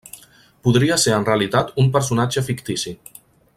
[0.67, 2.97] Podria ser en realitat un personatge fictici.